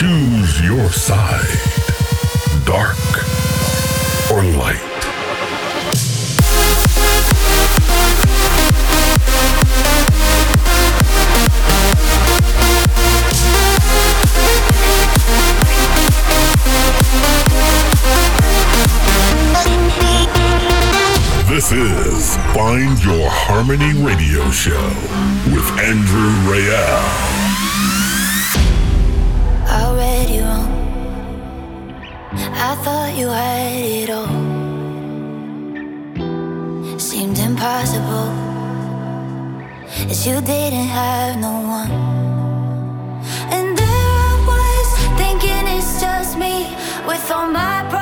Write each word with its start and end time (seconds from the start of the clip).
Choose 0.00 0.62
your 0.62 0.88
side. 0.88 1.44
Dark 2.64 2.96
or 4.32 4.42
light. 4.56 4.80
This 21.46 21.72
is 21.72 22.36
Find 22.54 23.04
Your 23.04 23.28
Harmony 23.28 23.92
Radio 24.02 24.50
Show 24.50 24.72
with 25.52 25.70
Andrew 25.78 26.30
Rayel. 26.50 27.39
I 32.62 32.74
thought 32.84 33.16
you 33.16 33.28
had 33.28 33.72
it 33.74 34.10
all. 34.10 34.28
Seemed 36.98 37.38
impossible. 37.38 38.28
As 40.10 40.26
you 40.26 40.42
didn't 40.42 40.90
have 41.00 41.38
no 41.38 41.54
one. 41.78 41.90
And 43.56 43.78
there 43.78 44.12
I 44.28 44.34
was, 44.50 44.88
thinking 45.20 45.64
it's 45.74 46.02
just 46.02 46.36
me 46.36 46.76
with 47.06 47.30
all 47.30 47.48
my 47.48 47.80
problems 47.88 47.99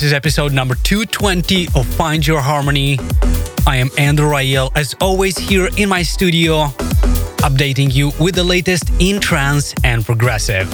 This 0.00 0.06
is 0.06 0.12
episode 0.14 0.54
number 0.54 0.76
220 0.76 1.68
of 1.74 1.86
Find 1.86 2.26
Your 2.26 2.40
Harmony. 2.40 2.98
I 3.66 3.76
am 3.76 3.90
Andrew 3.98 4.30
Rayel, 4.30 4.74
as 4.74 4.96
always, 4.98 5.36
here 5.36 5.68
in 5.76 5.90
my 5.90 6.02
studio, 6.02 6.68
updating 7.44 7.92
you 7.92 8.10
with 8.18 8.34
the 8.34 8.42
latest 8.42 8.90
in 8.98 9.20
trance 9.20 9.74
and 9.84 10.02
progressive. 10.02 10.70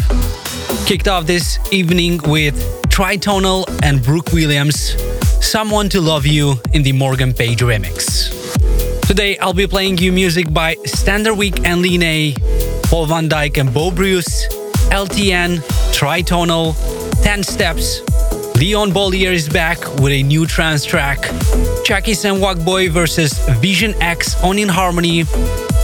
Kicked 0.86 1.08
off 1.08 1.26
this 1.26 1.58
evening 1.72 2.20
with 2.22 2.54
Tritonal 2.82 3.66
and 3.82 4.00
Brooke 4.00 4.30
Williams, 4.30 4.94
Someone 5.44 5.88
to 5.88 6.00
Love 6.00 6.24
You 6.24 6.60
in 6.72 6.84
the 6.84 6.92
Morgan 6.92 7.34
Page 7.34 7.62
remix. 7.62 8.30
Today 9.08 9.36
I'll 9.38 9.52
be 9.52 9.66
playing 9.66 9.98
you 9.98 10.12
music 10.12 10.54
by 10.54 10.76
Standerwick 10.86 11.66
and 11.66 11.82
Line, 11.82 12.34
Paul 12.84 13.06
Van 13.06 13.28
Dyk 13.28 13.58
and 13.58 13.74
Bo 13.74 13.90
Bruce, 13.90 14.46
LTN, 14.92 15.58
Tritonal, 15.92 16.76
10 17.24 17.42
Steps, 17.42 18.02
Leon 18.58 18.90
Bollier 18.90 19.34
is 19.34 19.50
back 19.50 19.78
with 19.96 20.12
a 20.12 20.22
new 20.22 20.46
trance 20.46 20.82
track, 20.82 21.18
Chucky 21.84 22.14
and 22.24 22.64
Boy 22.64 22.88
versus 22.88 23.38
Vision 23.60 23.92
X 24.00 24.42
on 24.42 24.58
In 24.58 24.66
Harmony, 24.66 25.24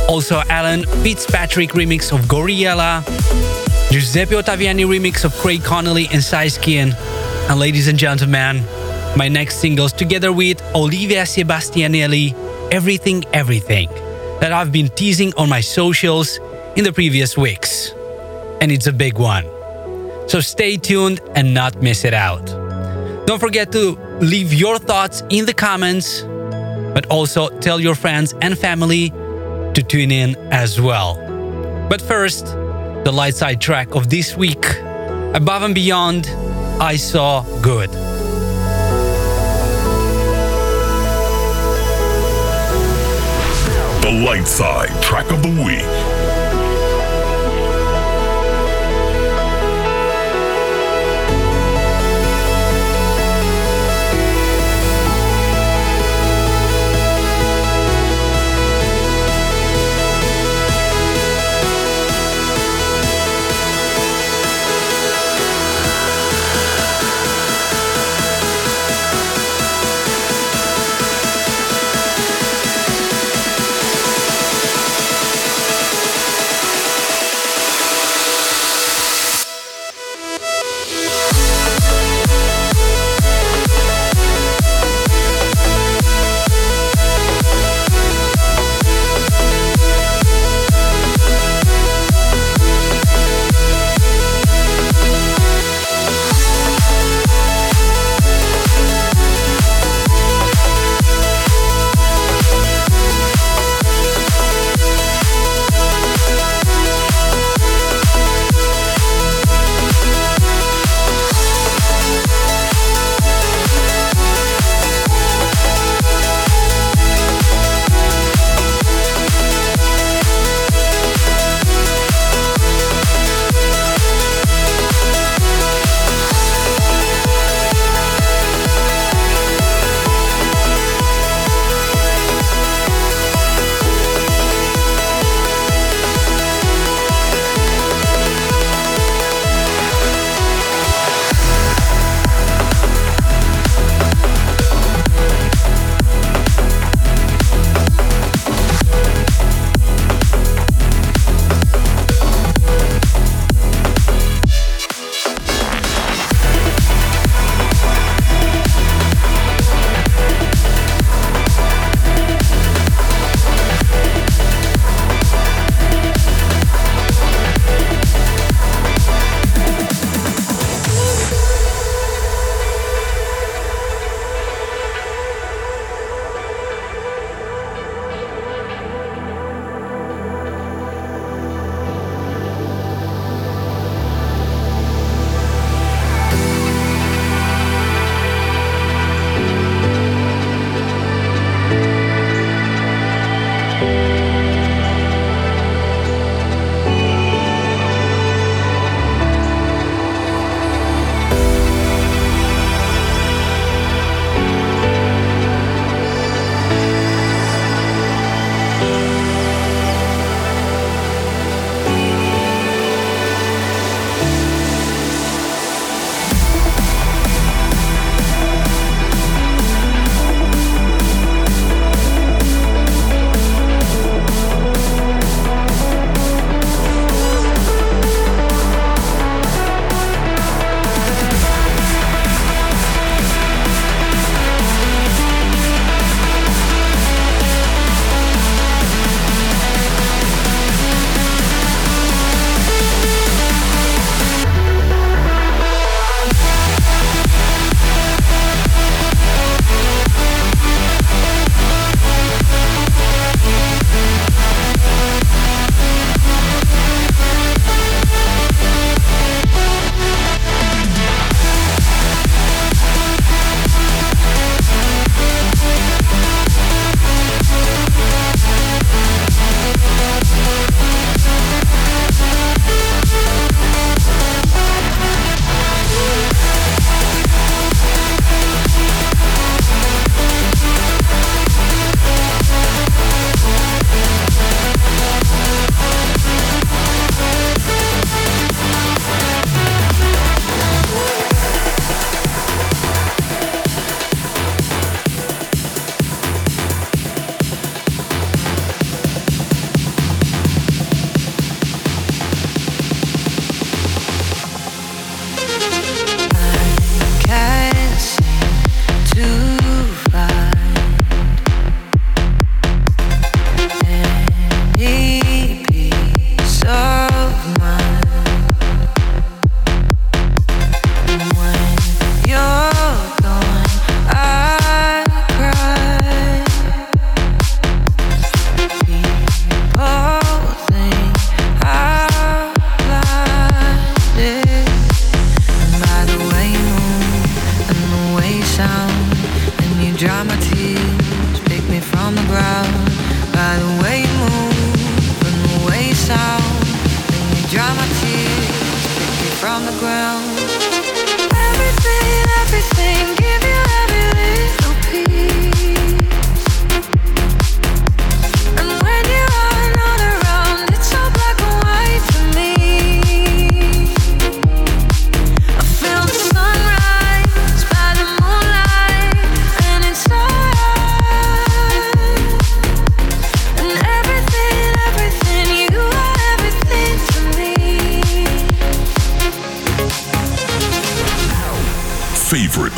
Also, 0.08 0.42
Alan 0.48 0.86
Fitzpatrick 1.02 1.72
remix 1.72 2.12
of 2.12 2.20
Gouryella, 2.22 3.04
Giuseppe 3.90 4.36
Ottaviani 4.36 4.86
remix 4.86 5.22
of 5.22 5.34
Craig 5.34 5.62
Connelly 5.62 6.08
and 6.14 6.24
Skin, 6.24 6.94
and 7.50 7.60
ladies 7.60 7.88
and 7.88 7.98
gentlemen, 7.98 8.64
my 9.18 9.28
next 9.28 9.56
singles 9.56 9.92
together 9.92 10.32
with 10.32 10.62
Olivia 10.74 11.24
Sebastianelli, 11.24 12.32
Everything 12.72 13.22
Everything, 13.34 13.88
that 14.40 14.50
I've 14.50 14.72
been 14.72 14.88
teasing 14.88 15.34
on 15.36 15.50
my 15.50 15.60
socials 15.60 16.40
in 16.76 16.84
the 16.84 16.92
previous 16.92 17.36
weeks. 17.36 17.92
And 18.62 18.72
it's 18.72 18.86
a 18.86 18.94
big 18.94 19.18
one. 19.18 19.44
So 20.26 20.40
stay 20.40 20.78
tuned 20.78 21.20
and 21.36 21.52
not 21.52 21.82
miss 21.82 22.06
it 22.06 22.14
out. 22.14 22.61
Don't 23.24 23.38
forget 23.38 23.70
to 23.72 23.96
leave 24.20 24.52
your 24.52 24.78
thoughts 24.78 25.22
in 25.30 25.46
the 25.46 25.54
comments, 25.54 26.22
but 26.92 27.06
also 27.06 27.48
tell 27.60 27.78
your 27.78 27.94
friends 27.94 28.34
and 28.42 28.58
family 28.58 29.10
to 29.74 29.82
tune 29.86 30.10
in 30.10 30.34
as 30.50 30.80
well. 30.80 31.14
But 31.88 32.02
first, 32.02 32.46
the 33.04 33.12
light 33.12 33.34
side 33.34 33.60
track 33.60 33.94
of 33.94 34.10
this 34.10 34.36
week, 34.36 34.64
Above 35.34 35.62
and 35.62 35.74
Beyond, 35.74 36.26
I 36.80 36.96
Saw 36.96 37.42
Good. 37.60 37.90
The 44.02 44.24
light 44.26 44.48
side 44.48 45.00
track 45.00 45.30
of 45.30 45.42
the 45.42 45.62
week. 45.64 46.01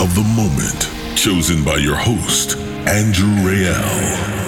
Of 0.01 0.17
the 0.17 0.23
moment, 0.35 0.91
chosen 1.17 1.63
by 1.63 1.77
your 1.77 1.95
host, 1.95 2.57
Andrew 2.89 3.31
Rayel. 3.47 4.44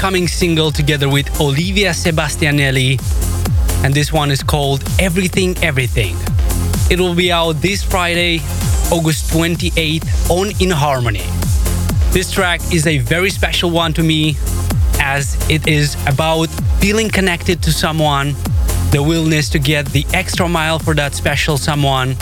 Upcoming 0.00 0.26
single 0.26 0.72
together 0.72 1.10
with 1.10 1.28
Olivia 1.42 1.90
Sebastianelli. 1.90 2.98
And 3.84 3.92
this 3.92 4.10
one 4.10 4.30
is 4.30 4.42
called 4.42 4.82
Everything 4.98 5.54
Everything. 5.62 6.16
It 6.90 6.98
will 6.98 7.14
be 7.14 7.30
out 7.30 7.60
this 7.60 7.82
Friday, 7.82 8.36
August 8.90 9.30
28th 9.30 10.30
on 10.30 10.52
In 10.58 10.70
Harmony. 10.70 11.26
This 12.12 12.32
track 12.32 12.62
is 12.72 12.86
a 12.86 12.96
very 12.96 13.28
special 13.28 13.70
one 13.70 13.92
to 13.92 14.02
me 14.02 14.36
as 15.00 15.36
it 15.50 15.68
is 15.68 15.96
about 16.06 16.46
feeling 16.80 17.10
connected 17.10 17.62
to 17.64 17.70
someone, 17.70 18.34
the 18.92 19.02
willingness 19.02 19.50
to 19.50 19.58
get 19.58 19.84
the 19.88 20.06
extra 20.14 20.48
mile 20.48 20.78
for 20.78 20.94
that 20.94 21.12
special 21.12 21.58
someone, 21.58 22.16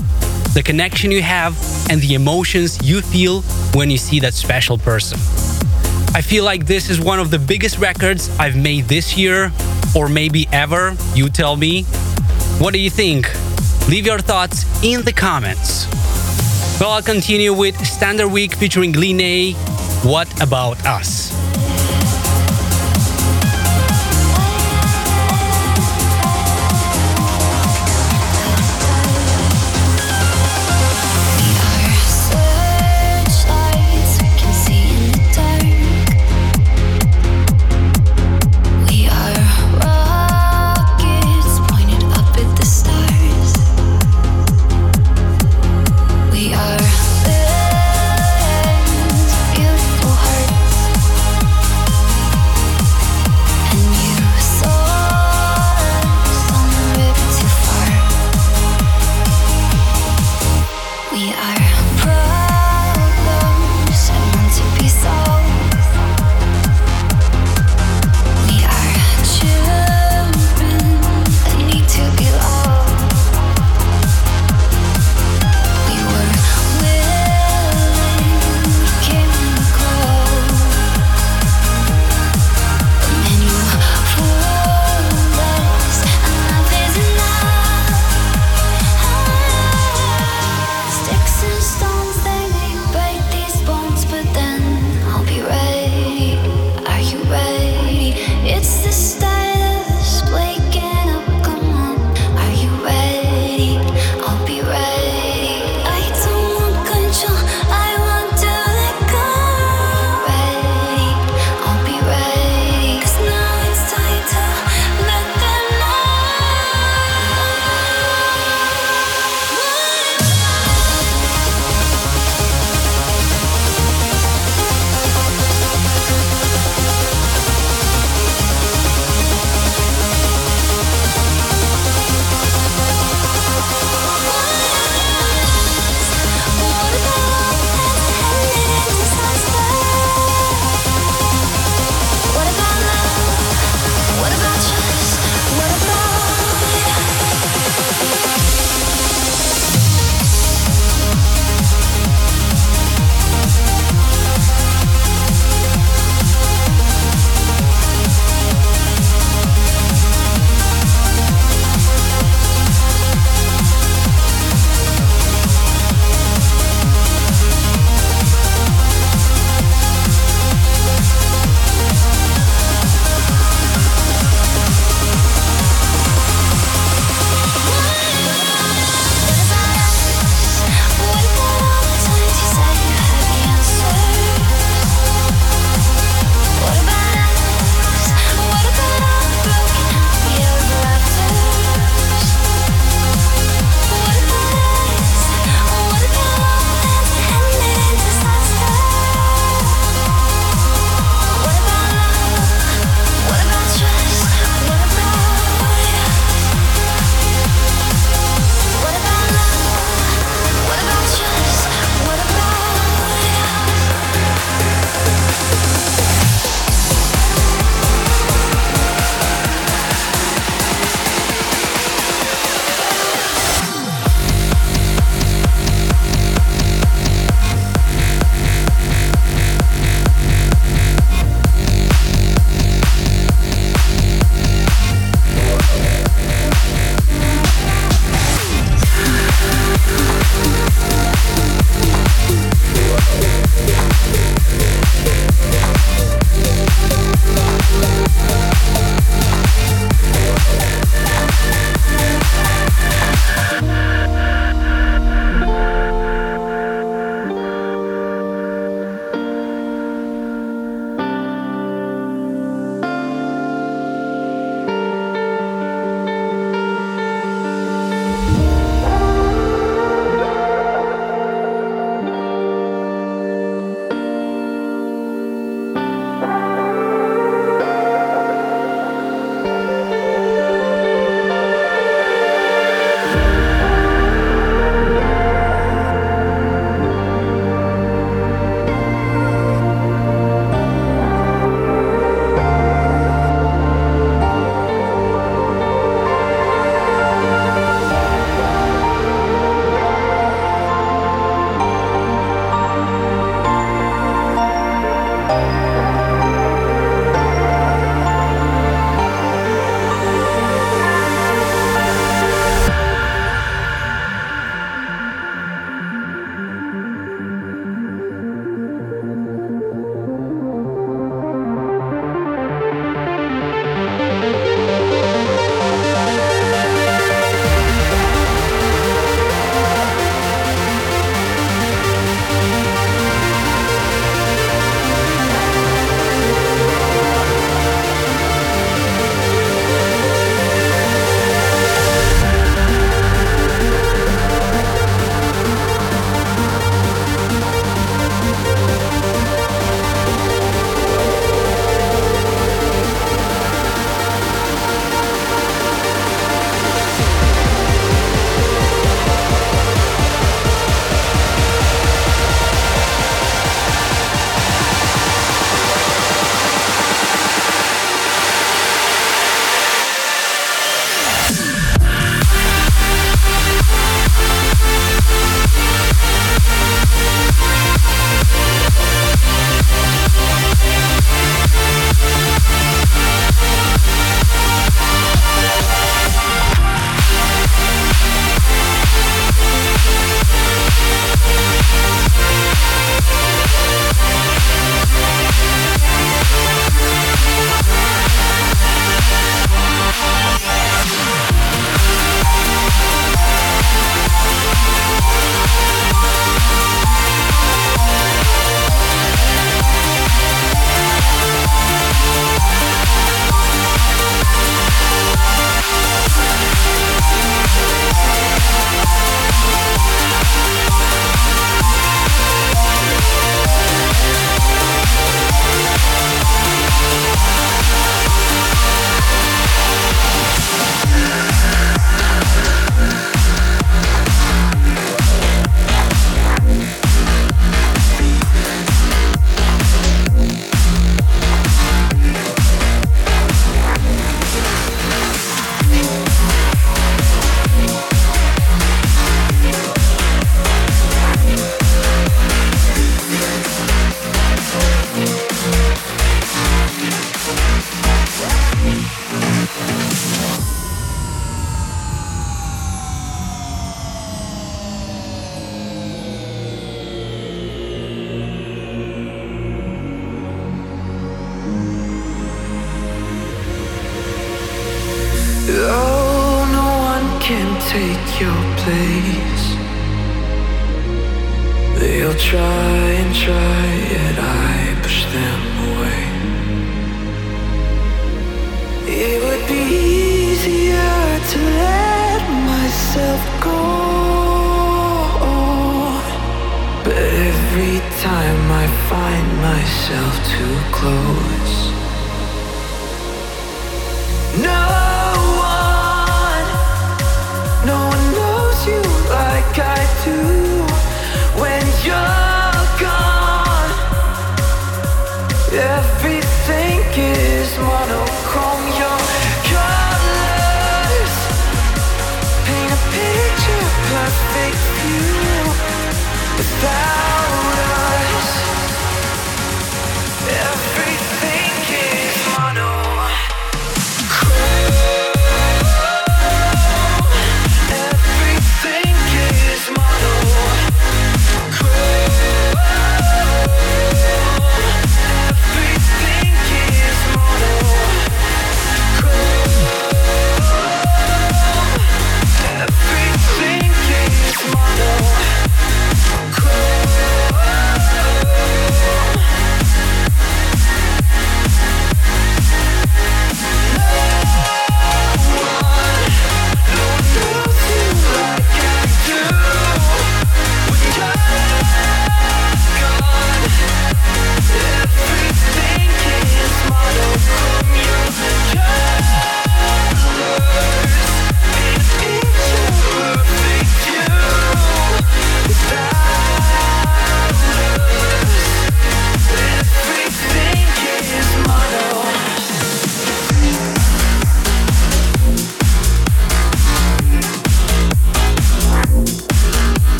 the 0.53 0.63
connection 0.65 1.13
you 1.13 1.23
have, 1.23 1.55
and 1.89 2.01
the 2.01 2.15
emotions 2.15 2.83
you 2.83 3.03
feel 3.03 3.43
when 3.77 3.89
you 3.89 3.99
see 3.99 4.19
that 4.19 4.35
special 4.35 4.79
person. 4.79 5.38
I 6.19 6.21
feel 6.21 6.43
like 6.43 6.67
this 6.67 6.91
is 6.91 7.01
one 7.01 7.21
of 7.21 7.31
the 7.31 7.39
biggest 7.39 7.79
records 7.79 8.29
I've 8.41 8.57
made 8.57 8.87
this 8.87 9.17
year, 9.17 9.53
or 9.95 10.09
maybe 10.09 10.49
ever. 10.51 10.97
You 11.15 11.29
tell 11.29 11.57
me. 11.57 11.85
What 12.59 12.75
do 12.75 12.81
you 12.81 12.91
think? 12.91 13.31
Leave 13.89 14.05
your 14.05 14.19
thoughts 14.19 14.65
in 14.83 15.03
the 15.03 15.13
comments. 15.13 15.87
Well, 16.81 16.91
I'll 16.91 17.03
continue 17.03 17.53
with 17.55 17.77
Standerwick 17.77 18.57
featuring 18.57 18.95
Line. 18.95 19.55
What 20.03 20.29
about 20.43 20.85
us? 20.85 21.38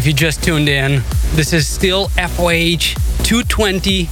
If 0.00 0.06
you 0.06 0.14
just 0.14 0.42
tuned 0.42 0.66
in. 0.66 1.02
This 1.34 1.52
is 1.52 1.68
still 1.68 2.08
FOH 2.16 2.94
220 3.22 4.08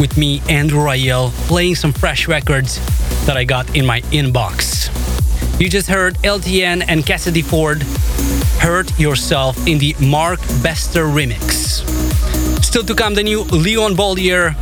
with 0.00 0.16
me, 0.18 0.42
Andrew 0.48 0.80
Rayel, 0.80 1.30
playing 1.46 1.76
some 1.76 1.92
fresh 1.92 2.26
records 2.26 2.80
that 3.26 3.36
I 3.36 3.44
got 3.44 3.76
in 3.76 3.86
my 3.86 4.00
inbox. 4.10 4.90
You 5.60 5.68
just 5.68 5.88
heard 5.88 6.16
LTN 6.24 6.84
and 6.88 7.06
Cassidy 7.06 7.42
Ford 7.42 7.84
Hurt 8.58 8.98
Yourself 8.98 9.56
in 9.68 9.78
the 9.78 9.94
Mark 10.00 10.40
Bester 10.64 11.04
remix. 11.04 11.86
Still 12.64 12.82
to 12.82 12.94
come, 12.96 13.14
the 13.14 13.22
new 13.22 13.44
Leon 13.44 13.94
Bolier 13.94 14.56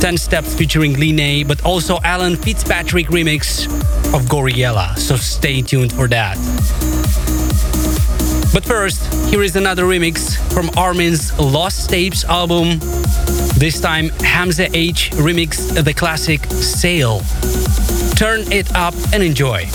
10 0.00 0.16
Steps 0.16 0.54
featuring 0.54 0.98
Line, 0.98 1.46
but 1.46 1.62
also 1.66 1.98
Alan 2.02 2.34
Fitzpatrick 2.34 3.08
remix 3.08 3.66
of 4.14 4.22
Gouryella, 4.22 4.96
so 4.96 5.16
stay 5.16 5.60
tuned 5.60 5.92
for 5.92 6.08
that. 6.08 6.38
But 8.52 8.64
first, 8.64 9.02
here 9.30 9.42
is 9.42 9.56
another 9.56 9.84
remix 9.84 10.36
from 10.52 10.70
Armin's 10.76 11.38
Lost 11.38 11.90
Tapes 11.90 12.24
album. 12.24 12.78
This 13.58 13.80
time, 13.80 14.08
Hamza 14.20 14.74
H 14.76 15.10
remixed 15.12 15.84
the 15.84 15.92
classic 15.92 16.44
Sail. 16.46 17.20
Turn 18.16 18.50
it 18.50 18.74
up 18.74 18.94
and 19.12 19.22
enjoy. 19.22 19.66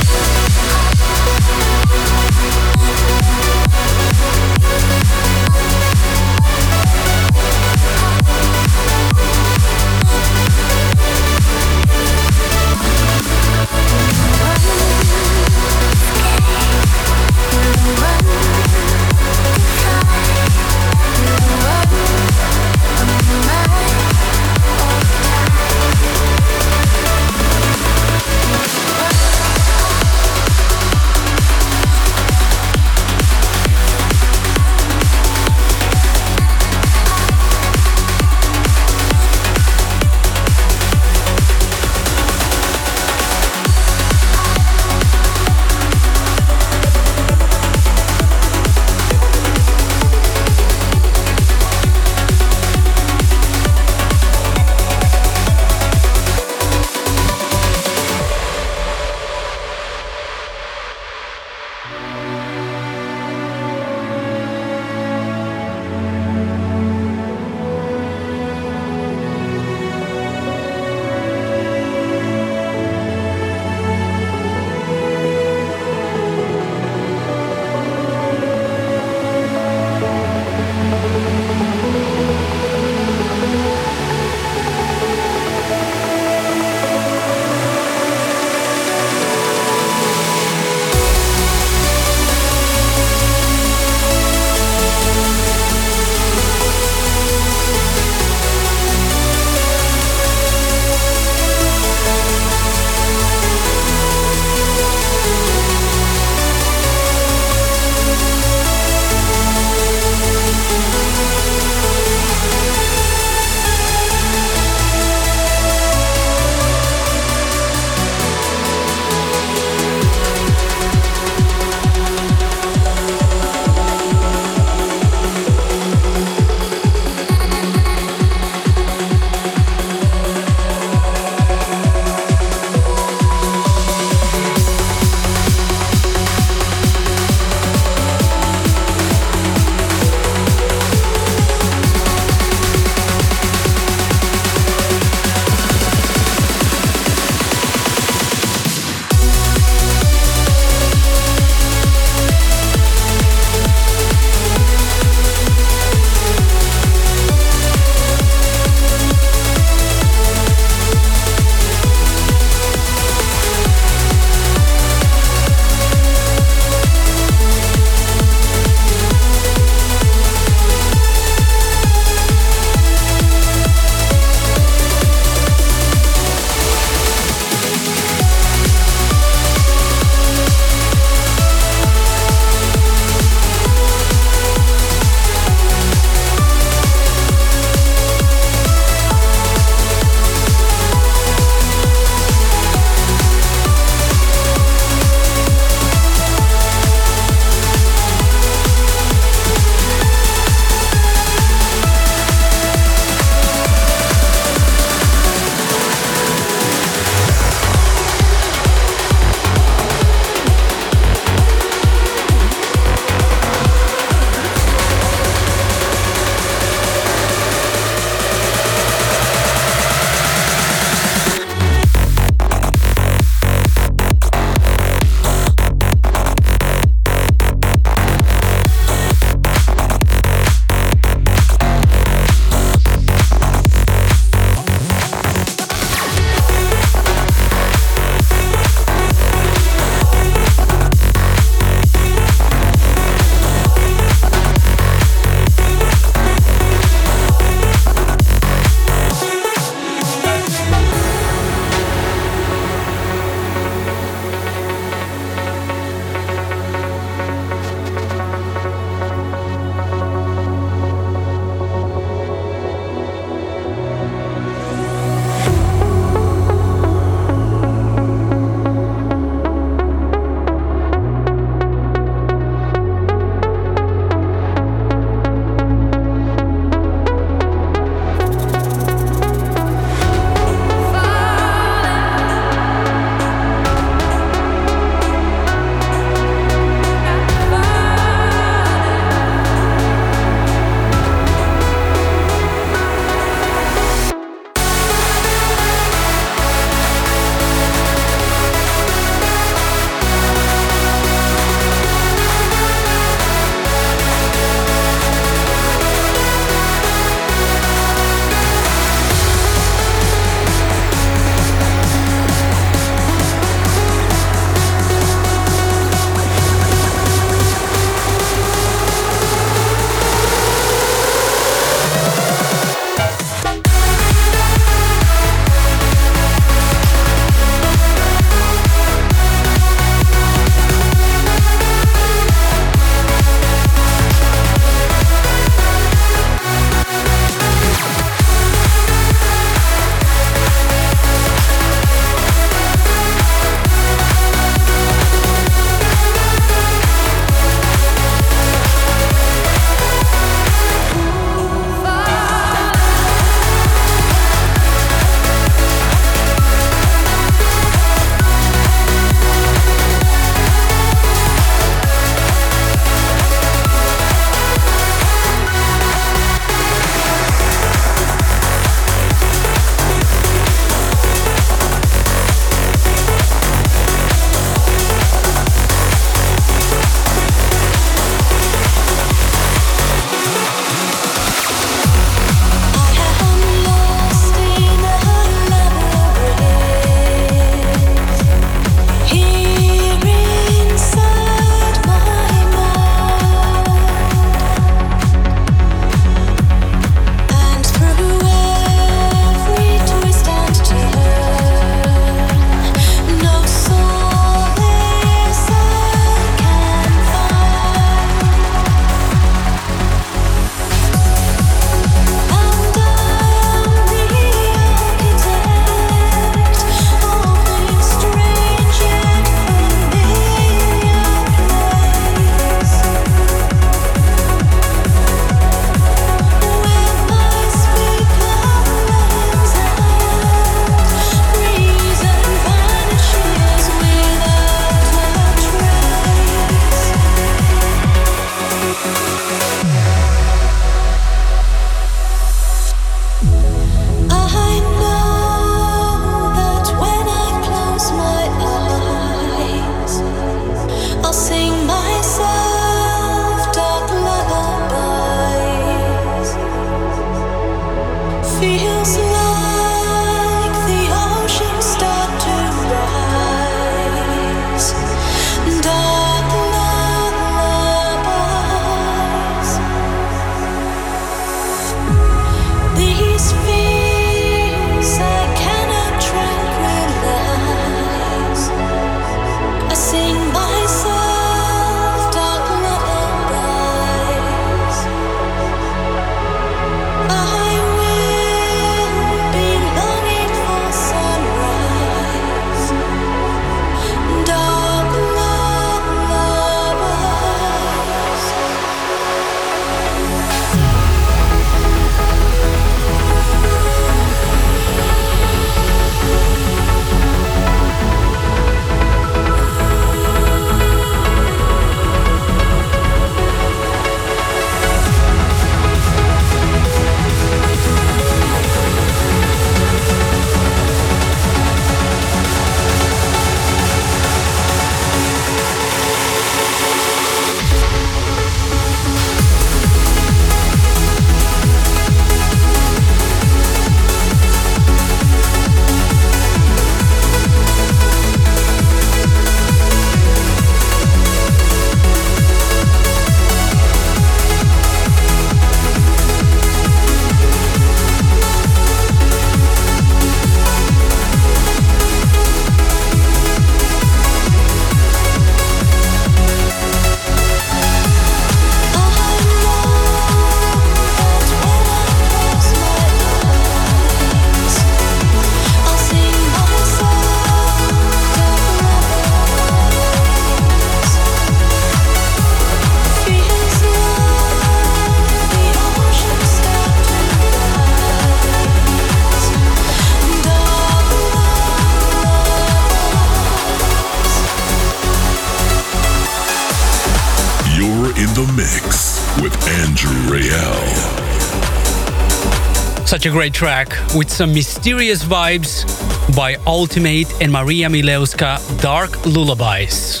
Such 592.94 593.06
a 593.06 593.10
great 593.10 593.34
track 593.34 593.70
with 593.96 594.08
some 594.08 594.32
mysterious 594.32 595.02
vibes 595.02 595.66
by 596.14 596.36
Ultimate 596.46 597.12
and 597.20 597.32
Maria 597.32 597.68
Milewska, 597.68 598.38
Dark 598.62 599.04
Lullabies. 599.04 600.00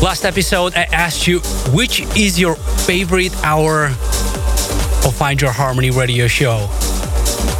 Last 0.00 0.24
episode, 0.24 0.76
I 0.76 0.84
asked 0.92 1.26
you 1.26 1.40
which 1.74 2.02
is 2.16 2.38
your 2.38 2.54
favorite 2.54 3.34
hour 3.42 3.86
of 3.86 5.12
Find 5.16 5.42
Your 5.42 5.50
Harmony 5.50 5.90
radio 5.90 6.28
show. 6.28 6.70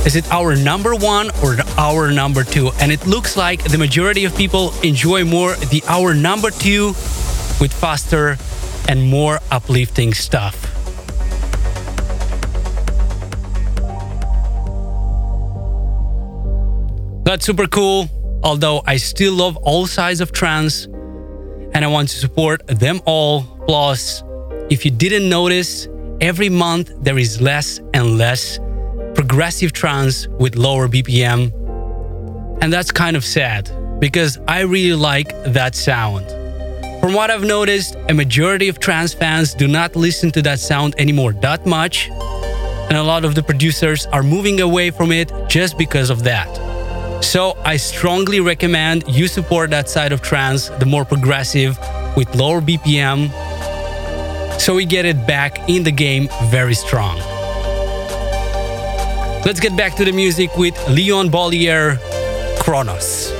Is 0.07 0.15
it 0.15 0.31
our 0.31 0.55
number 0.55 0.95
one 0.95 1.31
or 1.43 1.57
the 1.57 1.67
hour 1.77 2.13
number 2.13 2.45
two? 2.45 2.71
And 2.81 2.93
it 2.93 3.09
looks 3.09 3.37
like 3.37 3.65
the 3.65 3.77
majority 3.77 4.25
of 4.25 4.37
people 4.37 4.73
enjoy 4.85 5.25
more 5.25 5.57
the 5.57 5.83
hour 5.89 6.15
number 6.15 6.53
two 6.53 6.91
with 7.61 7.73
faster 7.73 8.39
and 8.89 9.03
more 9.03 9.41
uplifting 9.51 10.15
stuff. 10.15 10.68
That's 17.29 17.45
super 17.45 17.67
cool, 17.67 18.09
although 18.43 18.83
I 18.87 18.97
still 18.97 19.35
love 19.35 19.59
all 19.59 19.87
sides 19.87 20.23
of 20.23 20.33
trance 20.33 20.87
and 20.87 21.85
I 21.85 21.87
want 21.87 22.09
to 22.09 22.17
support 22.17 22.67
them 22.67 23.03
all. 23.05 23.43
Plus, 23.67 24.23
if 24.71 24.83
you 24.87 24.91
didn't 24.91 25.29
notice, 25.29 25.89
every 26.23 26.49
month 26.49 26.91
there 27.03 27.19
is 27.19 27.39
less 27.43 27.81
and 27.93 28.17
less 28.17 28.59
progressive 29.15 29.75
trance 29.75 30.27
with 30.41 30.57
lower 30.57 30.89
BPM. 30.89 31.53
And 32.63 32.73
that's 32.73 32.91
kind 32.91 33.15
of 33.15 33.27
sad 33.27 33.71
because 34.01 34.39
I 34.49 34.61
really 34.61 34.97
like 34.97 35.29
that 35.53 35.75
sound. 35.75 36.27
From 36.99 37.13
what 37.13 37.31
I've 37.31 37.45
noticed, 37.45 37.97
a 38.09 38.15
majority 38.15 38.69
of 38.69 38.81
trance 38.81 39.13
fans 39.13 39.53
do 39.53 39.69
not 39.69 39.95
listen 39.97 40.31
to 40.31 40.41
that 40.49 40.61
sound 40.61 40.95
anymore 40.97 41.35
that 41.43 41.67
much, 41.67 42.09
and 42.09 42.97
a 42.97 43.03
lot 43.03 43.27
of 43.27 43.35
the 43.35 43.43
producers 43.43 44.07
are 44.15 44.23
moving 44.23 44.63
away 44.63 44.91
from 44.91 45.13
it 45.13 45.31
just 45.47 45.77
because 45.77 46.09
of 46.09 46.25
that. 46.25 46.68
So 47.21 47.59
I 47.65 47.77
strongly 47.77 48.41
recommend 48.41 49.05
you 49.07 49.29
support 49.29 49.71
that 49.71 49.89
side 49.89 50.13
of 50.13 50.23
trance, 50.23 50.69
the 50.69 50.87
more 50.87 51.05
progressive 51.05 51.79
with 52.17 52.35
lower 52.35 52.61
BPM, 52.61 53.31
so 54.61 54.75
we 54.75 54.85
get 54.85 55.05
it 55.05 55.27
back 55.27 55.69
in 55.69 55.85
the 55.85 55.93
game 55.93 56.29
very 56.45 56.75
strong. 56.75 57.19
Let's 59.45 59.61
get 59.61 59.77
back 59.77 59.95
to 59.97 60.05
the 60.05 60.13
music 60.13 60.57
with 60.57 60.77
Leon 60.89 61.31
Bolier, 61.31 61.99
Kronos. 62.61 63.38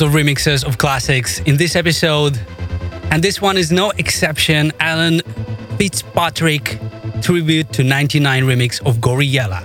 Loads 0.00 0.14
of 0.14 0.20
remixes 0.20 0.64
of 0.64 0.78
classics 0.78 1.40
in 1.40 1.56
this 1.56 1.76
episode, 1.76 2.38
and 3.10 3.22
this 3.22 3.40
one 3.40 3.56
is 3.56 3.70
no 3.70 3.90
exception. 3.98 4.72
Alan 4.80 5.20
Fitzpatrick 5.78 6.78
tribute 7.20 7.72
to 7.72 7.82
99 7.82 8.44
remix 8.44 8.80
of 8.86 8.96
Gouryella. 8.96 9.62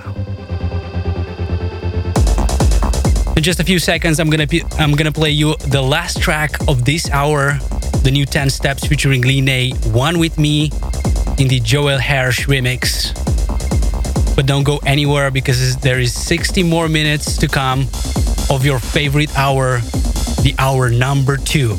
In 3.37 3.43
just 3.43 3.59
a 3.59 3.63
few 3.63 3.79
seconds, 3.79 4.19
I'm 4.19 4.29
gonna 4.29 4.47
I'm 4.77 4.93
gonna 4.93 5.11
play 5.11 5.31
you 5.31 5.55
the 5.67 5.81
last 5.81 6.21
track 6.21 6.51
of 6.67 6.85
this 6.85 7.09
hour, 7.11 7.57
the 8.03 8.11
new 8.11 8.25
10 8.25 8.49
steps 8.49 8.85
featuring 8.85 9.21
Line, 9.21 9.75
One 9.93 10.19
with 10.19 10.37
Me, 10.37 10.71
in 11.37 11.47
the 11.47 11.59
Joel 11.61 11.99
Hersh 11.99 12.47
remix. 12.47 13.13
But 14.35 14.47
don't 14.47 14.63
go 14.63 14.79
anywhere 14.85 15.31
because 15.31 15.77
there 15.77 15.99
is 15.99 16.13
60 16.13 16.63
more 16.63 16.89
minutes 16.89 17.37
to 17.37 17.47
come 17.47 17.87
of 18.49 18.65
your 18.65 18.79
favorite 18.79 19.35
hour, 19.37 19.81
the 20.45 20.53
hour 20.59 20.91
number 20.91 21.37
two. 21.37 21.75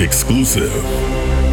Exclusive. 0.00 1.45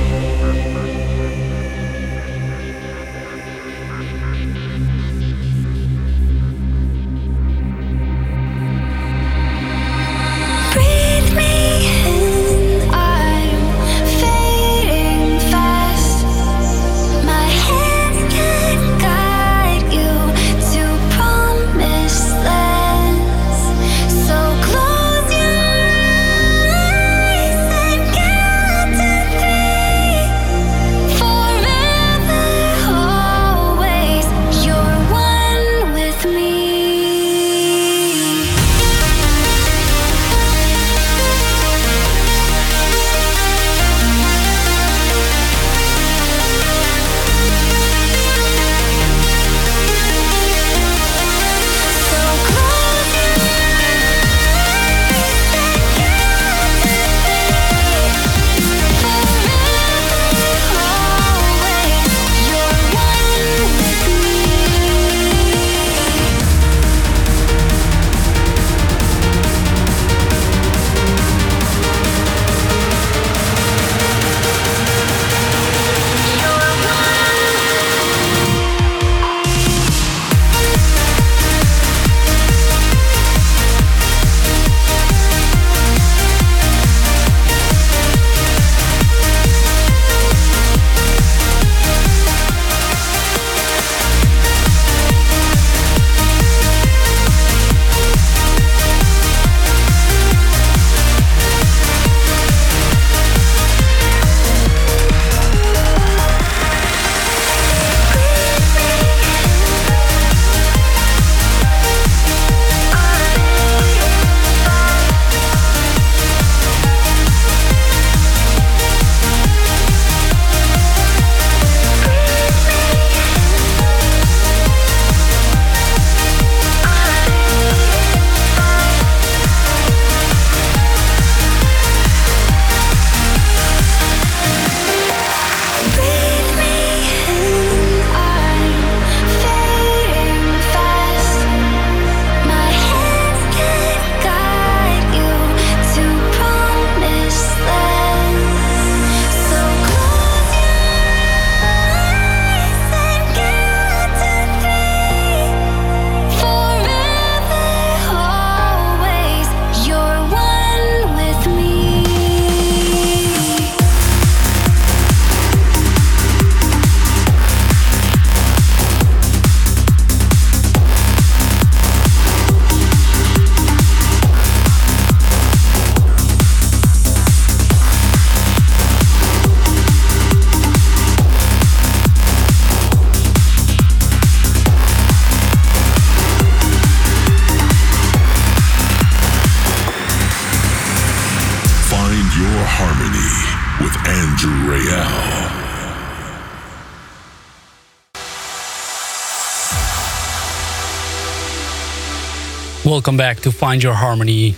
Welcome 203.14 203.36
back 203.36 203.44
to 203.44 203.52
Find 203.52 203.84
Your 203.84 203.94
Harmony. 203.94 204.56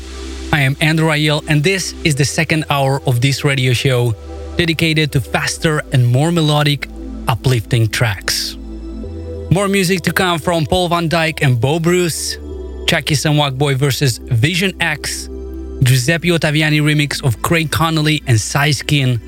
I 0.54 0.62
am 0.62 0.78
Andrew 0.80 1.10
Rayel, 1.10 1.44
and 1.50 1.62
this 1.62 1.92
is 2.06 2.16
the 2.16 2.24
second 2.24 2.64
hour 2.70 3.02
of 3.06 3.20
this 3.20 3.44
radio 3.44 3.74
show 3.74 4.14
dedicated 4.56 5.12
to 5.12 5.20
faster 5.20 5.82
and 5.92 6.08
more 6.08 6.32
melodic, 6.32 6.88
uplifting 7.28 7.90
tracks. 7.90 8.56
More 9.52 9.68
music 9.68 10.04
to 10.04 10.14
come 10.14 10.40
from 10.40 10.66
Paul 10.66 10.88
van 10.88 11.10
Dyk 11.10 11.42
and 11.42 11.60
Bo 11.60 11.82
Bruce, 11.82 12.38
Chukiess 12.88 13.26
and 13.26 13.60
Boy 13.60 13.76
versus 13.76 14.20
Vision 14.20 14.72
X, 14.82 15.28
Giuseppe 15.84 16.30
Ottaviani 16.30 16.80
remix 16.80 17.22
of 17.26 17.42
Craig 17.42 17.70
Connelly 17.72 18.24
and 18.26 18.40
Skin, 18.40 19.20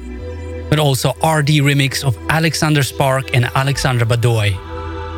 but 0.69 0.79
also 0.79 1.09
RD 1.15 1.59
remix 1.67 2.01
of 2.01 2.17
Alexander 2.29 2.81
Spark 2.81 3.35
and 3.35 3.43
Alexandra 3.55 4.07
Badoi. 4.07 4.55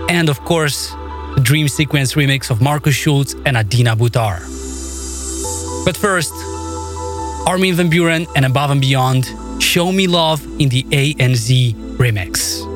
And 0.09 0.29
of 0.29 0.43
course, 0.45 0.95
Dream 1.41 1.67
Sequence 1.67 2.13
remix 2.13 2.49
of 2.51 2.61
Markus 2.61 2.95
Schulz 2.95 3.35
and 3.45 3.57
Adina 3.57 3.95
Butar. 3.95 4.39
But 5.85 5.97
first, 5.97 6.33
Armin 7.47 7.75
van 7.75 7.89
Buuren 7.89 8.27
and 8.35 8.45
Above 8.45 8.71
and 8.71 8.81
Beyond, 8.81 9.25
Show 9.61 9.91
Me 9.91 10.07
Love 10.07 10.43
in 10.59 10.69
the 10.69 10.85
A 10.91 11.15
and 11.19 11.35
Z 11.35 11.75
remix. 11.97 12.68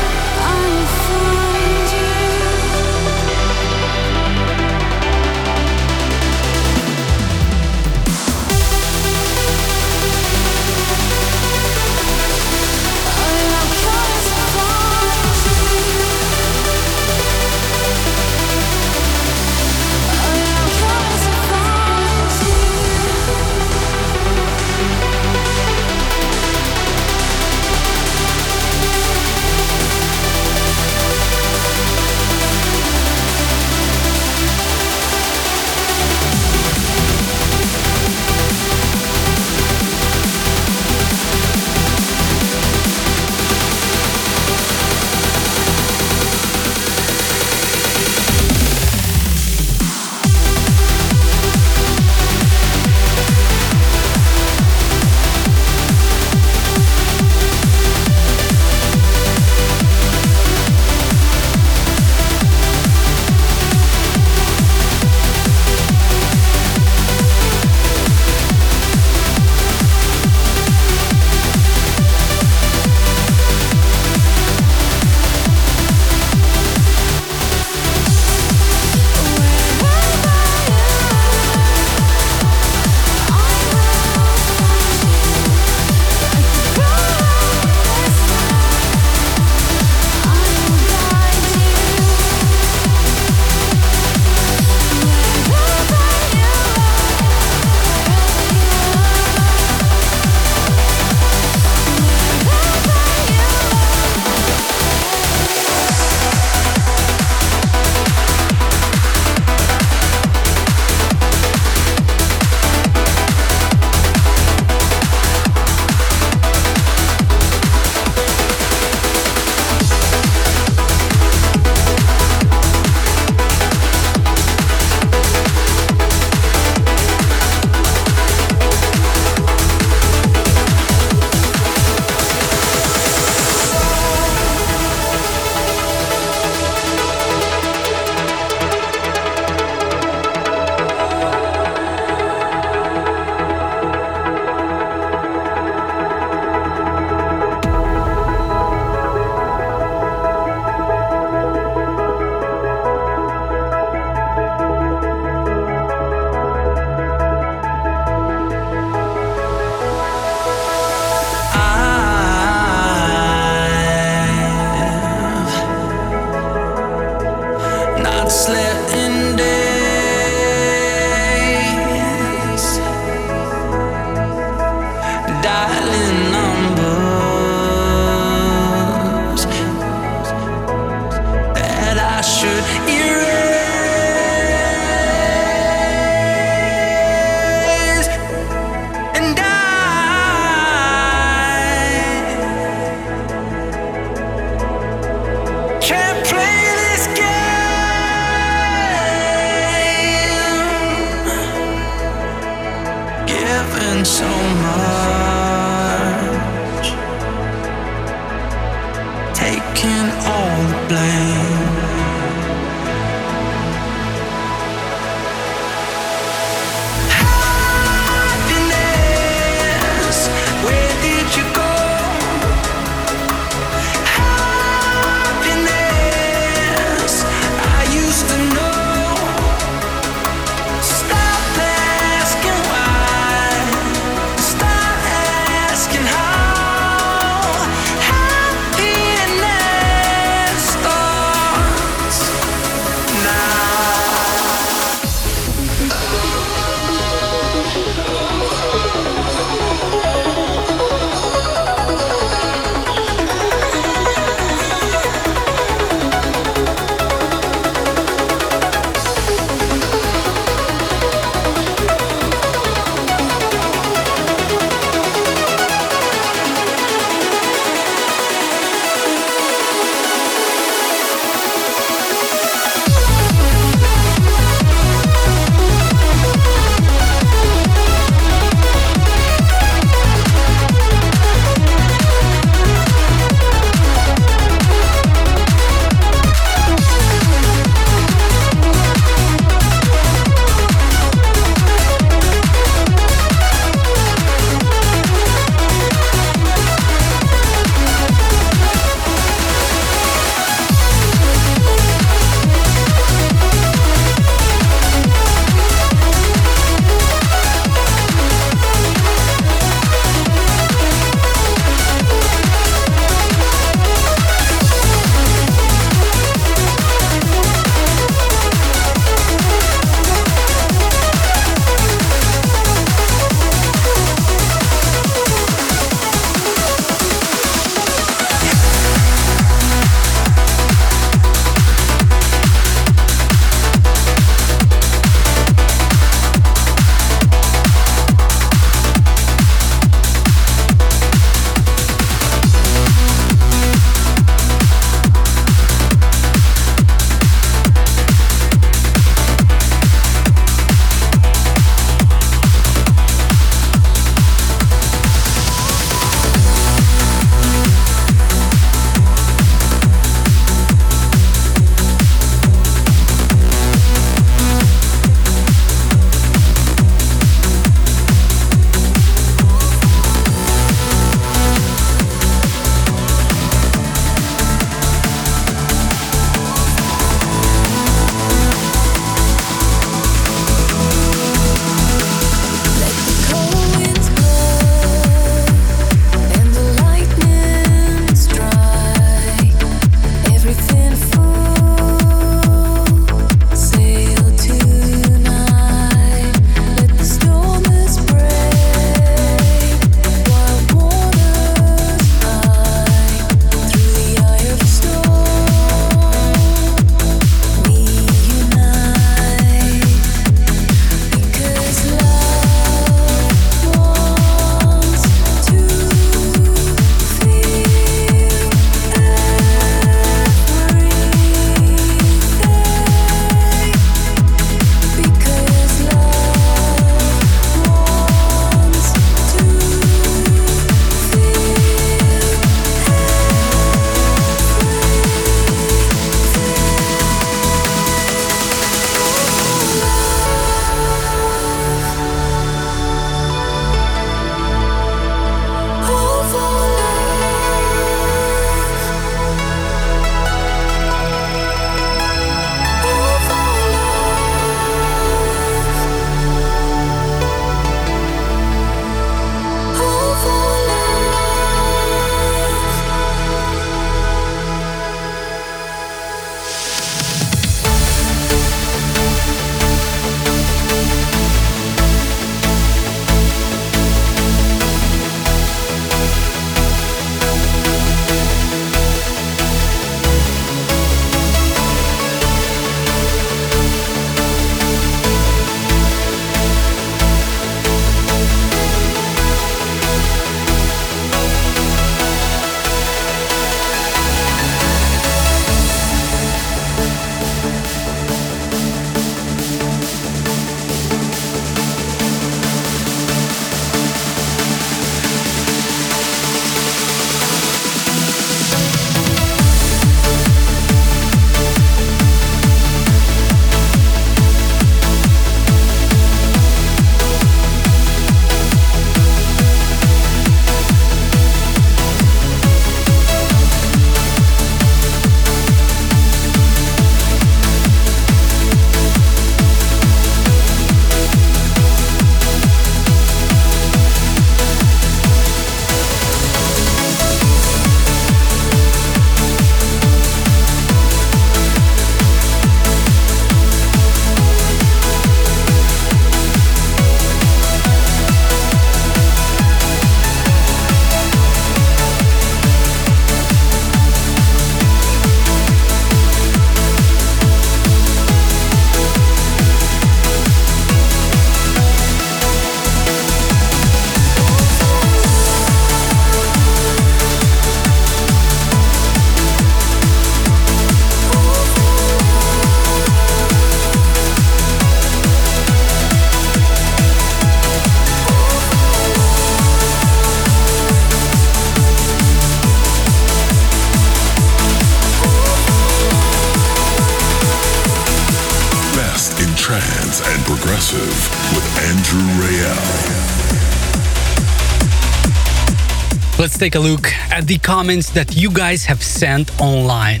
Take 596.38 596.54
a 596.54 596.60
look 596.60 596.86
at 597.10 597.26
the 597.26 597.36
comments 597.38 597.90
that 597.90 598.16
you 598.16 598.30
guys 598.30 598.64
have 598.64 598.82
sent 598.82 599.28
online. 599.40 600.00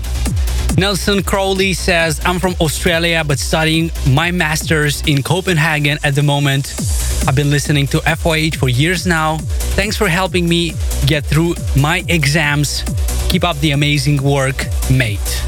Nelson 0.76 1.22
Crowley 1.24 1.72
says, 1.72 2.20
I'm 2.24 2.38
from 2.38 2.54
Australia 2.60 3.24
but 3.26 3.40
studying 3.40 3.90
my 4.08 4.30
master's 4.30 5.02
in 5.02 5.24
Copenhagen 5.24 5.98
at 6.04 6.14
the 6.14 6.22
moment. 6.22 6.74
I've 7.26 7.34
been 7.34 7.50
listening 7.50 7.88
to 7.88 7.98
FYH 7.98 8.54
for 8.54 8.68
years 8.68 9.04
now. 9.04 9.38
Thanks 9.74 9.96
for 9.96 10.08
helping 10.08 10.48
me 10.48 10.74
get 11.06 11.26
through 11.26 11.54
my 11.76 12.04
exams. 12.08 12.84
Keep 13.30 13.42
up 13.42 13.58
the 13.58 13.72
amazing 13.72 14.22
work, 14.22 14.66
mate. 14.90 15.42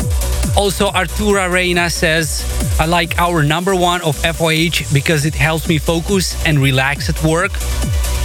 Also, 0.56 0.90
Artura 0.90 1.50
Reina 1.50 1.88
says, 1.88 2.44
I 2.80 2.86
like 2.86 3.16
our 3.18 3.44
number 3.44 3.76
one 3.76 4.02
of 4.02 4.16
FYH 4.16 4.92
because 4.92 5.24
it 5.24 5.34
helps 5.34 5.68
me 5.68 5.78
focus 5.78 6.34
and 6.44 6.58
relax 6.58 7.08
at 7.08 7.22
work. 7.22 7.52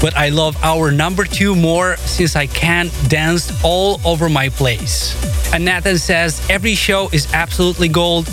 But 0.02 0.16
I 0.18 0.30
love 0.30 0.58
our 0.64 0.92
number 0.92 1.24
two 1.24 1.56
more 1.56 1.96
since 2.16 2.38
I 2.38 2.48
can 2.48 2.90
dance 3.10 3.52
all 3.62 4.00
over 4.06 4.30
my 4.30 4.48
place. 4.48 5.14
And 5.54 5.66
Nathan 5.66 5.98
says, 5.98 6.42
every 6.50 6.74
show 6.74 7.10
is 7.12 7.28
absolutely 7.34 7.90
gold, 7.90 8.26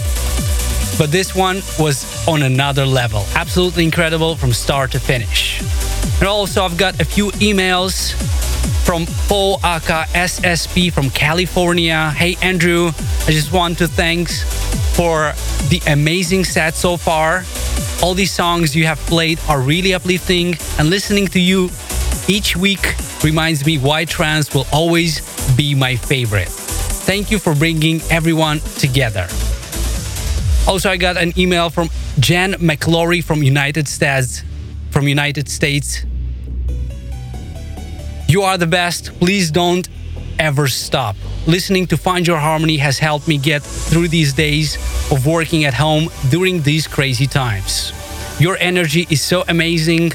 but 0.99 1.11
this 1.11 1.35
one 1.35 1.57
was 1.81 2.07
on 2.29 2.43
another 2.43 2.87
level. 2.87 3.25
Absolutely 3.35 3.85
incredible 3.85 4.37
from 4.37 4.53
start 4.53 4.93
to 4.93 5.01
finish. 5.01 5.61
And 6.21 6.29
also, 6.29 6.63
I've 6.63 6.77
got 6.77 7.01
a 7.01 7.05
few 7.05 7.33
emails 7.33 8.13
from 8.87 9.07
Paul 9.27 9.59
Aka 9.65 10.05
SSP 10.15 10.93
from 10.93 11.11
California. 11.11 12.11
Hey, 12.11 12.37
Andrew, 12.41 12.93
I 13.27 13.31
just 13.33 13.53
want 13.53 13.79
to 13.79 13.89
thanks 13.89 14.45
for 14.97 15.33
the 15.71 15.81
amazing 15.89 16.45
set 16.45 16.75
so 16.75 16.97
far. 16.97 17.45
All 18.01 18.15
these 18.15 18.33
songs 18.33 18.77
you 18.77 18.87
have 18.87 18.99
played 19.07 19.41
are 19.49 19.61
really 19.61 19.93
uplifting, 19.93 20.57
and 20.79 20.89
listening 20.89 21.27
to 21.29 21.41
you 21.41 21.71
each 22.29 22.57
week 22.57 22.95
reminds 23.25 23.65
me 23.65 23.79
why 23.79 24.05
trance 24.05 24.53
will 24.55 24.67
always 24.73 25.21
be 25.57 25.75
my 25.75 25.97
favorite. 25.97 26.49
Thank 26.49 27.31
you 27.31 27.39
for 27.39 27.55
bringing 27.55 28.01
everyone 28.11 28.61
together. 28.79 29.27
Also, 30.67 30.91
I 30.91 30.97
got 30.97 31.17
an 31.17 31.33
email 31.39 31.71
from 31.71 31.91
Jan 32.21 32.55
McClory 32.55 33.23
from 33.23 33.43
United 33.43 33.89
States. 33.89 34.45
From 34.91 35.09
United 35.09 35.49
States. 35.49 36.05
You 38.29 38.43
are 38.43 38.57
the 38.57 38.67
best. 38.67 39.13
Please 39.19 39.51
don't 39.51 39.89
ever 40.39 40.69
stop. 40.69 41.17
Listening 41.47 41.87
to 41.89 41.97
Find 41.97 42.27
Your 42.27 42.39
Harmony 42.39 42.77
has 42.79 42.99
helped 42.99 43.29
me 43.29 43.39
get 43.39 43.63
through 43.63 44.09
these 44.09 44.33
days 44.33 44.77
of 45.11 45.27
working 45.27 45.65
at 45.65 45.75
home 45.75 46.09
during 46.31 46.63
these 46.63 46.87
crazy 46.87 47.27
times. 47.27 47.93
Your 48.41 48.57
energy 48.59 49.07
is 49.11 49.21
so 49.21 49.45
amazing 49.49 50.13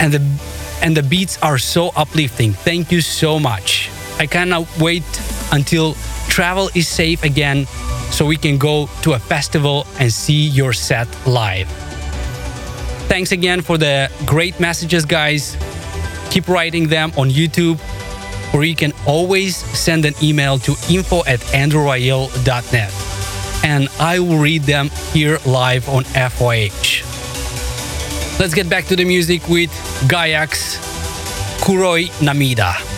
and 0.00 0.12
the 0.12 0.51
and 0.82 0.96
the 0.96 1.02
beats 1.02 1.38
are 1.42 1.58
so 1.58 1.90
uplifting. 1.96 2.52
Thank 2.52 2.92
you 2.92 3.00
so 3.00 3.38
much. 3.38 3.90
I 4.18 4.26
cannot 4.26 4.66
wait 4.78 5.04
until 5.52 5.94
travel 6.28 6.68
is 6.74 6.88
safe 6.88 7.22
again 7.22 7.66
so 8.10 8.26
we 8.26 8.36
can 8.36 8.58
go 8.58 8.88
to 9.02 9.14
a 9.14 9.18
festival 9.18 9.86
and 9.98 10.12
see 10.12 10.48
your 10.48 10.72
set 10.72 11.08
live. 11.26 11.68
Thanks 13.08 13.32
again 13.32 13.62
for 13.62 13.78
the 13.78 14.10
great 14.26 14.58
messages, 14.60 15.04
guys. 15.04 15.56
Keep 16.30 16.48
writing 16.48 16.88
them 16.88 17.12
on 17.16 17.30
YouTube, 17.30 17.78
or 18.54 18.64
you 18.64 18.74
can 18.74 18.92
always 19.06 19.56
send 19.56 20.04
an 20.04 20.14
email 20.22 20.58
to 20.60 20.72
info 20.90 21.18
at 21.26 21.40
andrewrayel.net. 21.52 22.92
And 23.64 23.88
I 24.00 24.18
will 24.18 24.38
read 24.38 24.62
them 24.62 24.90
here 25.12 25.38
live 25.46 25.88
on 25.88 26.04
FYH. 26.04 26.91
Let's 28.42 28.54
get 28.54 28.68
back 28.68 28.86
to 28.86 28.96
the 28.96 29.04
music 29.04 29.46
with 29.46 29.70
Gayax 30.10 30.76
Kuroi 31.60 32.10
Namida. 32.18 32.91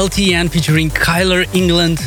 LTN 0.00 0.50
featuring 0.50 0.88
Kyler 0.88 1.44
England, 1.54 2.00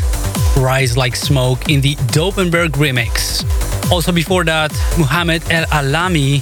Rise 0.57 0.97
Like 0.97 1.15
Smoke 1.15 1.69
in 1.69 1.79
the 1.79 1.93
Dopenberg 2.09 2.69
remix. 2.69 3.45
Also 3.91 4.11
before 4.11 4.43
that, 4.45 4.71
Muhammad 4.97 5.43
El 5.51 5.65
Alami 5.65 6.41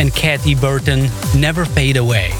and 0.00 0.12
Kathy 0.12 0.56
Burton, 0.56 1.08
Never 1.36 1.64
Fade 1.64 1.98
Away. 1.98 2.30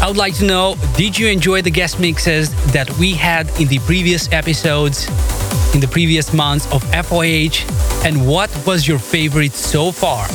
I 0.00 0.04
would 0.08 0.16
like 0.16 0.34
to 0.36 0.46
know, 0.46 0.76
did 0.96 1.18
you 1.18 1.28
enjoy 1.28 1.60
the 1.60 1.70
guest 1.70 2.00
mixes 2.00 2.48
that 2.72 2.88
we 2.98 3.12
had 3.12 3.46
in 3.60 3.68
the 3.68 3.78
previous 3.80 4.32
episodes, 4.32 5.06
in 5.74 5.80
the 5.80 5.88
previous 5.88 6.32
months 6.32 6.64
of 6.72 6.82
FYH, 6.92 8.06
and 8.06 8.26
what 8.26 8.48
was 8.66 8.88
your 8.88 8.98
favorite 8.98 9.52
so 9.52 9.92
far? 9.92 10.26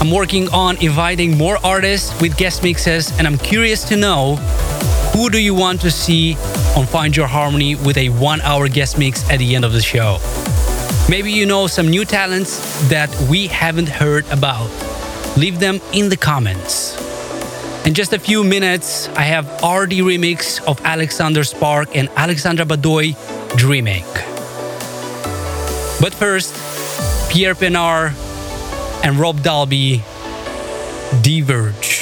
I'm 0.00 0.12
working 0.12 0.48
on 0.50 0.76
inviting 0.76 1.36
more 1.36 1.58
artists 1.66 2.18
with 2.20 2.36
guest 2.36 2.62
mixes, 2.62 3.10
and 3.18 3.26
I'm 3.26 3.36
curious 3.36 3.82
to 3.88 3.96
know 3.96 4.38
who 5.12 5.28
do 5.28 5.38
you 5.38 5.54
want 5.54 5.80
to 5.80 5.90
see 5.90 6.36
on 6.76 6.86
Find 6.86 7.16
Your 7.16 7.26
Harmony 7.26 7.74
with 7.74 7.96
a 7.96 8.08
one 8.10 8.40
hour 8.42 8.68
guest 8.68 8.98
mix 8.98 9.28
at 9.28 9.38
the 9.38 9.54
end 9.56 9.64
of 9.64 9.72
the 9.72 9.82
show? 9.82 10.18
Maybe 11.08 11.32
you 11.32 11.46
know 11.46 11.66
some 11.66 11.88
new 11.88 12.04
talents 12.04 12.88
that 12.88 13.10
we 13.28 13.48
haven't 13.48 13.88
heard 13.88 14.24
about. 14.30 14.70
Leave 15.36 15.58
them 15.58 15.80
in 15.92 16.08
the 16.08 16.16
comments. 16.16 16.96
In 17.86 17.94
just 17.94 18.12
a 18.12 18.18
few 18.18 18.44
minutes, 18.44 19.08
I 19.10 19.22
have 19.22 19.46
RD 19.62 20.04
remix 20.06 20.62
of 20.64 20.80
Alexander 20.84 21.42
Spark 21.44 21.96
and 21.96 22.08
Alexandra 22.16 22.64
Badoi 22.64 23.16
Dreaming. 23.56 24.04
But 26.00 26.14
first, 26.14 26.54
Pierre 27.30 27.54
Pienaar 27.54 28.14
and 29.02 29.16
Rob 29.16 29.42
Dalby 29.42 30.02
Diverge. 31.22 31.99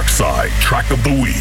Dark 0.00 0.08
Side 0.08 0.50
Track 0.62 0.90
of 0.90 1.04
the 1.04 1.10
Week. 1.10 1.36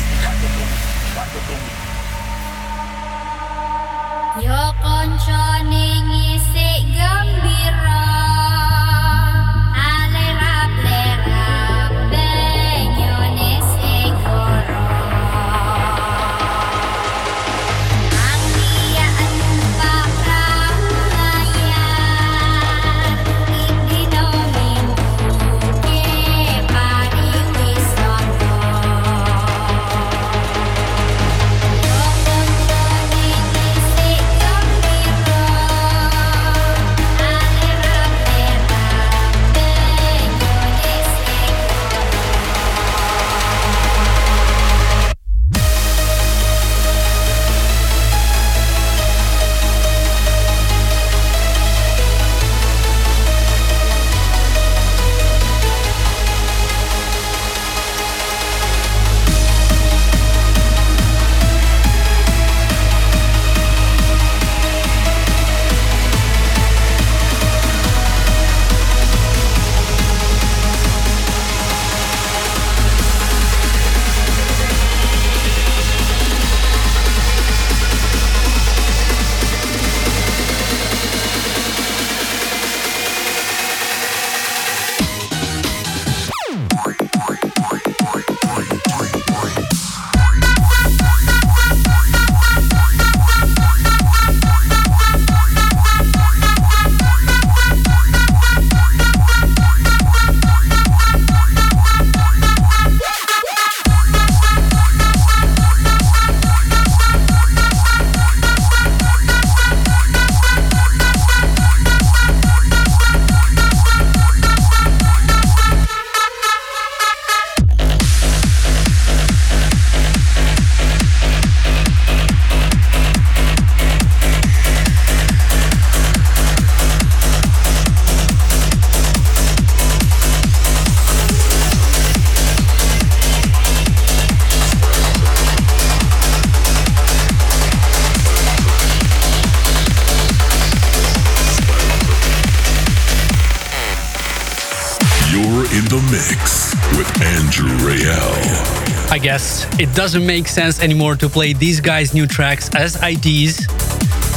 It 149.90 149.95
doesn't 149.95 150.26
make 150.26 150.48
sense 150.48 150.84
anymore 150.84 151.16
to 151.16 151.28
play 151.28 151.53
these 151.53 151.82
guys' 151.82 152.14
new 152.14 152.28
tracks 152.28 152.70
as 152.76 152.95
IDs, 153.02 153.68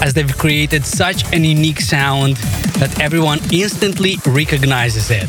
as 0.00 0.14
they've 0.14 0.36
created 0.38 0.82
such 0.84 1.30
an 1.34 1.44
unique 1.44 1.78
sound 1.78 2.36
that 2.80 2.98
everyone 3.00 3.38
instantly 3.52 4.16
recognizes 4.26 5.10
it. 5.10 5.28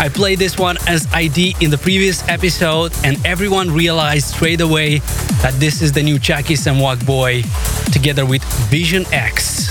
I 0.00 0.08
played 0.08 0.38
this 0.38 0.58
one 0.58 0.78
as 0.88 1.06
ID 1.12 1.56
in 1.60 1.70
the 1.70 1.76
previous 1.76 2.26
episode, 2.26 2.92
and 3.04 3.24
everyone 3.26 3.70
realized 3.70 4.28
straight 4.34 4.62
away 4.62 5.00
that 5.42 5.52
this 5.58 5.82
is 5.82 5.92
the 5.92 6.02
new 6.02 6.18
Chukiess 6.18 6.64
Walk 6.80 7.04
Boy 7.04 7.42
together 7.92 8.24
with 8.24 8.42
Vision 8.70 9.04
X. 9.12 9.68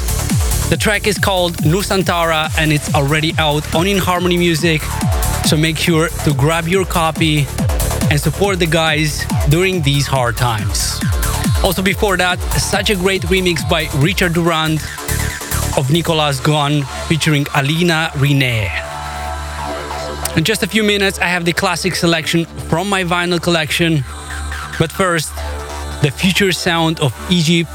The 0.70 0.78
track 0.78 1.08
is 1.08 1.18
called 1.18 1.54
Nusantara 1.64 2.56
and 2.60 2.72
it's 2.72 2.94
already 2.94 3.34
out 3.40 3.74
on 3.74 3.88
In 3.88 3.98
Harmony 3.98 4.38
Music, 4.38 4.84
so 5.46 5.58
make 5.58 5.80
sure 5.80 6.10
to 6.26 6.34
grab 6.36 6.68
your 6.68 6.86
copy 6.86 7.48
and 8.10 8.20
support 8.20 8.60
the 8.60 8.66
guys 8.66 9.26
during 9.50 9.82
these 9.82 10.08
hard 10.08 10.38
times. 10.38 11.00
Also, 11.64 11.82
before 11.82 12.18
that, 12.18 12.40
such 12.58 12.90
a 12.90 12.96
great 12.96 13.22
remix 13.24 13.68
by 13.70 13.88
Richard 13.98 14.34
Durand 14.34 14.80
of 15.78 15.92
Nicholas 15.92 16.40
Gunn 16.40 16.84
featuring 17.08 17.46
Alina 17.56 18.12
Renae. 18.16 18.70
In 20.38 20.44
just 20.44 20.64
a 20.64 20.68
few 20.68 20.84
minutes, 20.84 21.20
I 21.20 21.26
have 21.26 21.46
the 21.46 21.54
classic 21.54 21.96
selection 21.96 22.46
from 22.46 22.90
my 22.90 23.04
vinyl 23.04 23.42
collection. 23.42 24.04
But 24.80 24.92
first, 24.92 25.36
the 26.02 26.12
future 26.12 26.52
sound 26.52 27.00
of 27.02 27.14
Egypt 27.30 27.70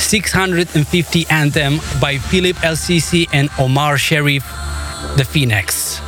650 0.00 1.26
anthem 1.30 1.78
by 2.00 2.18
Philippe 2.18 2.58
El 2.62 2.74
Sisi 2.74 3.28
and 3.32 3.48
Omar 3.58 3.96
Sherif, 3.96 4.42
The 5.16 5.24
Phoenix. 5.24 6.00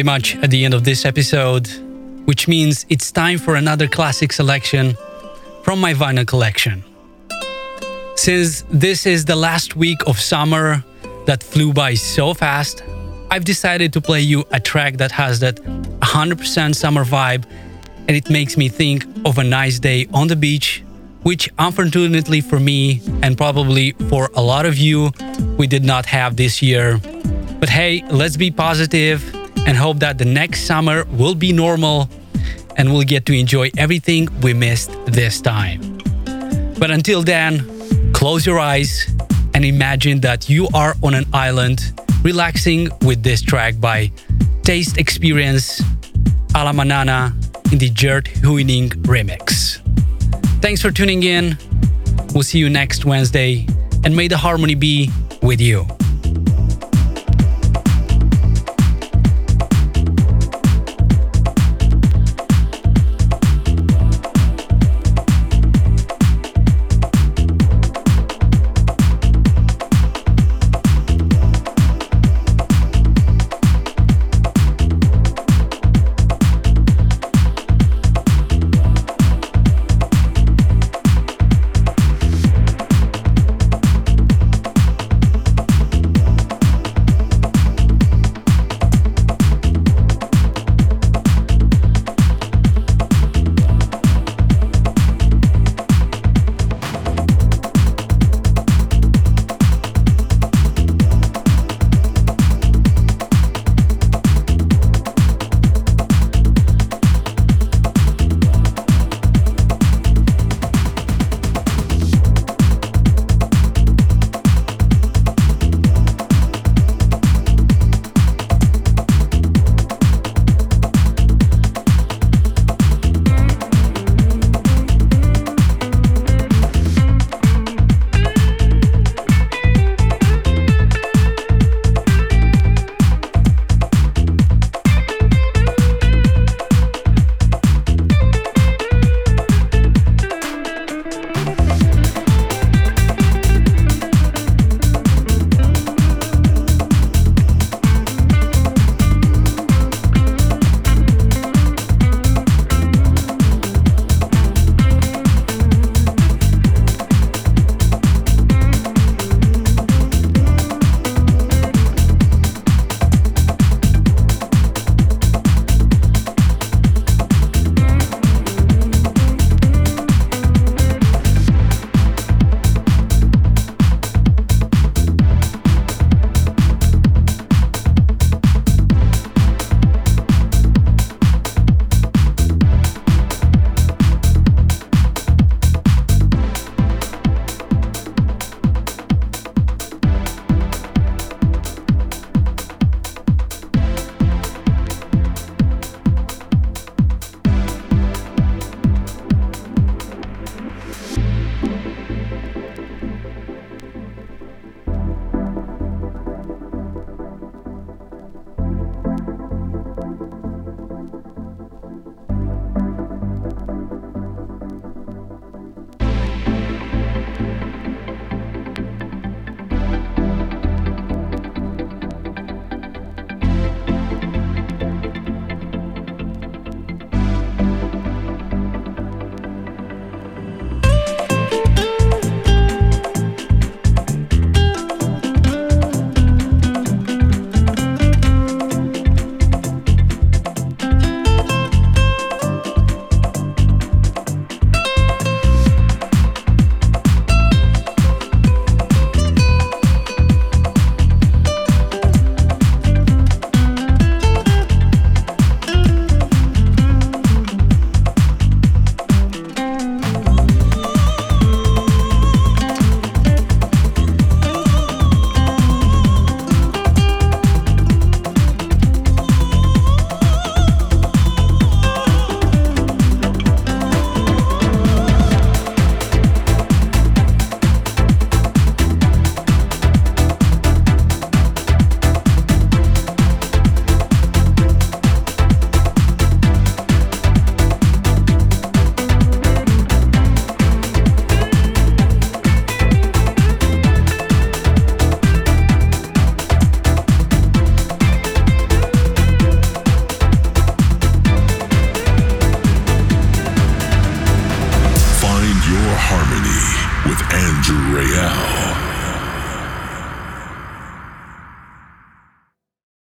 Pretty 0.00 0.06
much 0.18 0.36
at 0.42 0.50
the 0.50 0.64
end 0.64 0.72
of 0.72 0.82
this 0.82 1.04
episode, 1.04 1.68
which 2.24 2.48
means 2.48 2.86
it's 2.88 3.12
time 3.12 3.36
for 3.36 3.56
another 3.56 3.86
classic 3.86 4.32
selection 4.32 4.96
from 5.62 5.78
my 5.78 5.92
vinyl 5.92 6.26
collection. 6.26 6.82
Since 8.16 8.64
this 8.70 9.04
is 9.04 9.26
the 9.26 9.36
last 9.36 9.76
week 9.76 9.98
of 10.06 10.18
summer 10.18 10.82
that 11.26 11.42
flew 11.42 11.74
by 11.74 11.92
so 11.92 12.32
fast, 12.32 12.82
I've 13.30 13.44
decided 13.44 13.92
to 13.92 14.00
play 14.00 14.22
you 14.22 14.46
a 14.52 14.58
track 14.58 14.96
that 14.96 15.12
has 15.12 15.40
that 15.40 15.56
100% 15.56 16.74
summer 16.74 17.04
vibe 17.04 17.44
and 18.08 18.16
it 18.16 18.30
makes 18.30 18.56
me 18.56 18.70
think 18.70 19.04
of 19.26 19.36
a 19.36 19.44
nice 19.44 19.78
day 19.78 20.06
on 20.14 20.28
the 20.28 20.36
beach, 20.36 20.82
which 21.24 21.50
unfortunately 21.58 22.40
for 22.40 22.58
me 22.58 23.02
and 23.22 23.36
probably 23.36 23.92
for 24.08 24.30
a 24.34 24.40
lot 24.40 24.64
of 24.64 24.78
you, 24.78 25.10
we 25.58 25.66
did 25.66 25.84
not 25.84 26.06
have 26.06 26.36
this 26.36 26.62
year. 26.62 26.98
But 27.60 27.68
hey, 27.68 28.02
let's 28.08 28.38
be 28.38 28.50
positive 28.50 29.29
and 29.66 29.76
hope 29.76 29.98
that 30.00 30.18
the 30.18 30.24
next 30.24 30.66
summer 30.66 31.04
will 31.10 31.34
be 31.34 31.52
normal 31.52 32.08
and 32.76 32.92
we'll 32.92 33.02
get 33.02 33.26
to 33.26 33.32
enjoy 33.32 33.70
everything 33.76 34.28
we 34.40 34.54
missed 34.54 34.90
this 35.06 35.40
time. 35.40 35.98
But 36.78 36.90
until 36.90 37.22
then, 37.22 37.80
Close 38.20 38.44
your 38.44 38.58
eyes 38.58 39.06
and 39.54 39.64
imagine 39.64 40.20
that 40.20 40.50
you 40.50 40.68
are 40.74 40.94
on 41.02 41.14
an 41.14 41.24
island 41.32 41.98
relaxing 42.22 42.90
with 43.00 43.22
this 43.22 43.40
track 43.40 43.80
by 43.80 44.12
Taste 44.62 44.98
Experience 44.98 45.80
Ala 46.54 46.74
Manana 46.74 47.34
in 47.72 47.78
the 47.78 47.88
Gert 47.88 48.26
Huining 48.26 48.90
remix. 49.04 49.80
Thanks 50.60 50.82
for 50.82 50.90
tuning 50.90 51.22
in. 51.22 51.56
We'll 52.34 52.42
see 52.42 52.58
you 52.58 52.68
next 52.68 53.06
Wednesday, 53.06 53.66
and 54.04 54.14
may 54.14 54.28
the 54.28 54.36
harmony 54.36 54.74
be 54.74 55.10
with 55.40 55.62
you. 55.62 55.86